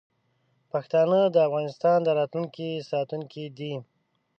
پښتانه 0.71 1.19
د 1.29 1.35
افغانستان 1.47 1.97
د 2.03 2.07
راتلونکي 2.19 2.69
ساتونکي 2.91 3.45
دي. 3.57 3.73